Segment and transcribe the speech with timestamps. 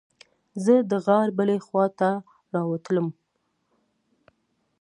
[0.63, 2.09] زه د غار بلې خوا ته
[2.53, 3.07] راووتلم.